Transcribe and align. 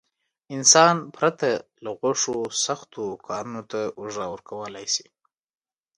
انسان 0.55 0.95
پرته 1.15 1.49
له 1.83 1.91
غوښو 1.99 2.37
سختو 2.65 3.03
کارونو 3.27 3.61
ته 3.71 3.81
اوږه 3.99 4.25
ورکولای 4.33 4.87
شي. 4.95 5.05